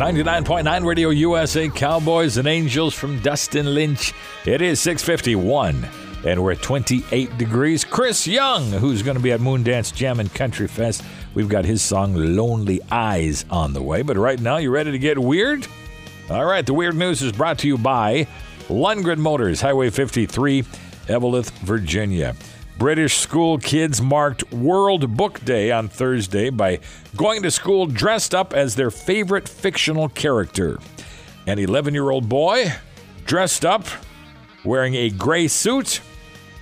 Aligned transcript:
99.9 0.00 0.86
Radio 0.86 1.10
USA 1.10 1.68
Cowboys 1.68 2.38
and 2.38 2.48
Angels 2.48 2.94
from 2.94 3.20
Dustin 3.20 3.74
Lynch. 3.74 4.14
It 4.46 4.62
is 4.62 4.80
651 4.80 5.86
and 6.24 6.42
we're 6.42 6.52
at 6.52 6.62
28 6.62 7.36
degrees. 7.36 7.84
Chris 7.84 8.26
Young, 8.26 8.64
who's 8.72 9.02
going 9.02 9.18
to 9.18 9.22
be 9.22 9.30
at 9.30 9.40
Moondance 9.40 9.94
Jam 9.94 10.18
and 10.18 10.32
Country 10.32 10.68
Fest. 10.68 11.04
We've 11.34 11.50
got 11.50 11.66
his 11.66 11.82
song 11.82 12.14
Lonely 12.14 12.80
Eyes 12.90 13.44
on 13.50 13.74
the 13.74 13.82
way. 13.82 14.00
But 14.00 14.16
right 14.16 14.40
now, 14.40 14.56
you 14.56 14.70
ready 14.70 14.90
to 14.90 14.98
get 14.98 15.18
weird? 15.18 15.66
All 16.30 16.46
right, 16.46 16.64
the 16.64 16.72
weird 16.72 16.96
news 16.96 17.20
is 17.20 17.32
brought 17.32 17.58
to 17.58 17.66
you 17.66 17.76
by 17.76 18.26
Lundgren 18.68 19.18
Motors, 19.18 19.60
Highway 19.60 19.90
53, 19.90 20.62
Eveleth, 21.08 21.50
Virginia. 21.58 22.34
British 22.80 23.18
school 23.18 23.58
kids 23.58 24.00
marked 24.00 24.50
World 24.54 25.14
Book 25.14 25.44
Day 25.44 25.70
on 25.70 25.86
Thursday 25.86 26.48
by 26.48 26.80
going 27.14 27.42
to 27.42 27.50
school 27.50 27.84
dressed 27.84 28.34
up 28.34 28.54
as 28.54 28.74
their 28.74 28.90
favorite 28.90 29.46
fictional 29.46 30.08
character. 30.08 30.78
An 31.46 31.58
11 31.58 31.92
year 31.92 32.08
old 32.08 32.26
boy 32.26 32.72
dressed 33.26 33.66
up 33.66 33.84
wearing 34.64 34.94
a 34.94 35.10
gray 35.10 35.46
suit, 35.46 36.00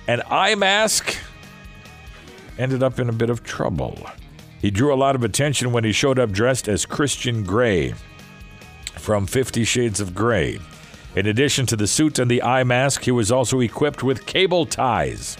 an 0.09 0.21
eye 0.29 0.55
mask, 0.55 1.15
ended 2.57 2.83
up 2.83 2.99
in 2.99 3.07
a 3.07 3.13
bit 3.13 3.29
of 3.29 3.41
trouble. 3.41 3.97
He 4.61 4.71
drew 4.71 4.93
a 4.93 4.99
lot 4.99 5.15
of 5.15 5.23
attention 5.23 5.71
when 5.71 5.85
he 5.85 5.93
showed 5.93 6.19
up 6.19 6.31
dressed 6.31 6.67
as 6.67 6.85
Christian 6.85 7.45
Grey 7.45 7.93
from 8.97 9.25
Fifty 9.25 9.63
Shades 9.63 10.01
of 10.01 10.13
Grey. 10.13 10.59
In 11.15 11.27
addition 11.27 11.65
to 11.67 11.77
the 11.77 11.87
suit 11.87 12.19
and 12.19 12.29
the 12.29 12.43
eye 12.43 12.65
mask, 12.65 13.05
he 13.05 13.11
was 13.11 13.31
also 13.31 13.61
equipped 13.61 14.03
with 14.03 14.25
cable 14.25 14.65
ties. 14.65 15.37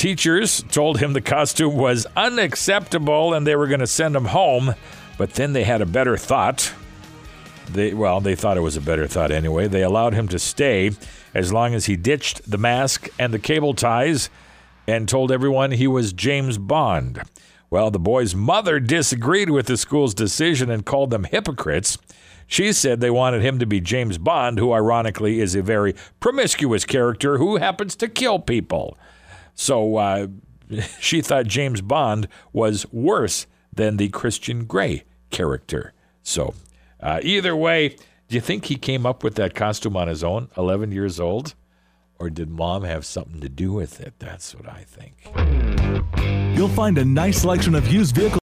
Teachers 0.00 0.62
told 0.70 0.98
him 0.98 1.12
the 1.12 1.20
costume 1.20 1.76
was 1.76 2.06
unacceptable 2.16 3.34
and 3.34 3.46
they 3.46 3.54
were 3.54 3.66
going 3.66 3.80
to 3.80 3.86
send 3.86 4.16
him 4.16 4.24
home, 4.24 4.74
but 5.18 5.34
then 5.34 5.52
they 5.52 5.64
had 5.64 5.82
a 5.82 5.86
better 5.86 6.16
thought. 6.16 6.72
They, 7.68 7.92
well, 7.92 8.18
they 8.18 8.34
thought 8.34 8.56
it 8.56 8.62
was 8.62 8.78
a 8.78 8.80
better 8.80 9.06
thought 9.06 9.30
anyway. 9.30 9.68
They 9.68 9.82
allowed 9.82 10.14
him 10.14 10.26
to 10.28 10.38
stay 10.38 10.92
as 11.34 11.52
long 11.52 11.74
as 11.74 11.84
he 11.84 11.96
ditched 11.96 12.50
the 12.50 12.56
mask 12.56 13.10
and 13.18 13.34
the 13.34 13.38
cable 13.38 13.74
ties 13.74 14.30
and 14.86 15.06
told 15.06 15.30
everyone 15.30 15.72
he 15.72 15.86
was 15.86 16.14
James 16.14 16.56
Bond. 16.56 17.20
Well, 17.68 17.90
the 17.90 17.98
boy's 17.98 18.34
mother 18.34 18.80
disagreed 18.80 19.50
with 19.50 19.66
the 19.66 19.76
school's 19.76 20.14
decision 20.14 20.70
and 20.70 20.86
called 20.86 21.10
them 21.10 21.24
hypocrites. 21.24 21.98
She 22.46 22.72
said 22.72 23.00
they 23.00 23.10
wanted 23.10 23.42
him 23.42 23.58
to 23.58 23.66
be 23.66 23.82
James 23.82 24.16
Bond, 24.16 24.58
who 24.60 24.72
ironically 24.72 25.40
is 25.40 25.54
a 25.54 25.60
very 25.60 25.94
promiscuous 26.20 26.86
character 26.86 27.36
who 27.36 27.58
happens 27.58 27.94
to 27.96 28.08
kill 28.08 28.38
people. 28.38 28.96
So 29.60 29.98
uh, 29.98 30.28
she 31.00 31.20
thought 31.20 31.46
James 31.46 31.82
Bond 31.82 32.28
was 32.50 32.90
worse 32.90 33.46
than 33.70 33.98
the 33.98 34.08
Christian 34.08 34.64
Grey 34.64 35.04
character. 35.28 35.92
So 36.22 36.54
uh, 36.98 37.20
either 37.22 37.54
way, 37.54 37.90
do 37.90 38.36
you 38.36 38.40
think 38.40 38.64
he 38.64 38.76
came 38.76 39.04
up 39.04 39.22
with 39.22 39.34
that 39.34 39.54
costume 39.54 39.98
on 39.98 40.08
his 40.08 40.24
own, 40.24 40.48
11 40.56 40.92
years 40.92 41.20
old? 41.20 41.54
Or 42.18 42.30
did 42.30 42.48
mom 42.48 42.84
have 42.84 43.04
something 43.04 43.40
to 43.40 43.50
do 43.50 43.72
with 43.72 44.00
it? 44.00 44.14
That's 44.18 44.54
what 44.54 44.66
I 44.66 44.84
think. 44.86 45.28
You'll 46.56 46.68
find 46.68 46.96
a 46.96 47.04
nice 47.04 47.42
selection 47.42 47.74
of 47.74 47.86
used 47.86 48.14
vehicles. 48.14 48.38